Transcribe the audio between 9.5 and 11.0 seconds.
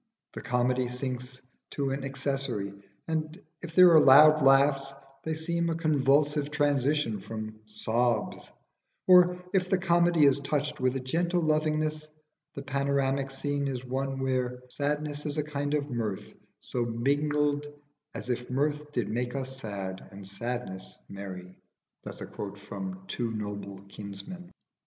if the comedy is touched with a